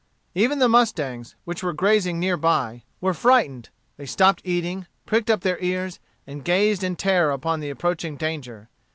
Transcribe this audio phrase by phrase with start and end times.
[0.33, 5.41] Even the mustangs, which were grazing near by, were frightened They stopped eating, pricked up
[5.41, 8.67] their ears, and gazed in terror upon the approaching danger.